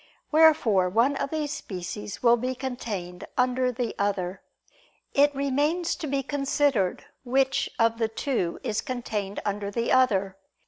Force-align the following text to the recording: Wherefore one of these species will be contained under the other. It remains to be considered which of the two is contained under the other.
Wherefore 0.31 0.89
one 0.89 1.15
of 1.15 1.29
these 1.29 1.53
species 1.53 2.23
will 2.23 2.35
be 2.35 2.55
contained 2.55 3.25
under 3.37 3.71
the 3.71 3.93
other. 3.99 4.41
It 5.13 5.31
remains 5.35 5.95
to 5.97 6.07
be 6.07 6.23
considered 6.23 7.05
which 7.23 7.69
of 7.77 7.99
the 7.99 8.07
two 8.09 8.59
is 8.63 8.81
contained 8.81 9.39
under 9.45 9.69
the 9.69 9.91
other. 9.91 10.37